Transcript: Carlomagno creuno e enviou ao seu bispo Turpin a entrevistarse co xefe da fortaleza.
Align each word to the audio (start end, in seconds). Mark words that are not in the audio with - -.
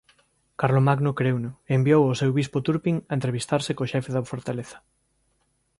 Carlomagno 0.61 1.11
creuno 1.19 1.51
e 1.69 1.71
enviou 1.77 2.01
ao 2.05 2.17
seu 2.21 2.31
bispo 2.37 2.57
Turpin 2.67 2.95
a 3.11 3.13
entrevistarse 3.17 3.75
co 3.77 3.89
xefe 3.93 4.09
da 4.15 4.27
fortaleza. 4.31 4.77